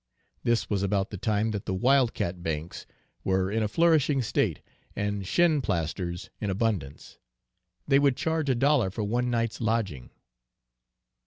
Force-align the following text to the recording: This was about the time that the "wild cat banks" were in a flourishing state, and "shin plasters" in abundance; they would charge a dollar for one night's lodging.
This 0.43 0.67
was 0.67 0.81
about 0.81 1.11
the 1.11 1.17
time 1.17 1.51
that 1.51 1.67
the 1.67 1.75
"wild 1.75 2.15
cat 2.15 2.41
banks" 2.41 2.87
were 3.23 3.51
in 3.51 3.61
a 3.61 3.67
flourishing 3.67 4.23
state, 4.23 4.59
and 4.95 5.27
"shin 5.27 5.61
plasters" 5.61 6.31
in 6.39 6.49
abundance; 6.49 7.19
they 7.87 7.99
would 7.99 8.17
charge 8.17 8.49
a 8.49 8.55
dollar 8.55 8.89
for 8.89 9.03
one 9.03 9.29
night's 9.29 9.61
lodging. 9.61 10.09